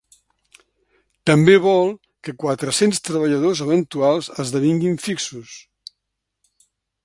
També 1.29 1.57
vol 1.65 1.91
que 2.27 2.35
quatre-cents 2.45 3.01
treballadors 3.09 3.63
eventuals 3.69 4.33
esdevinguin 4.45 4.99
fixos. 5.07 5.55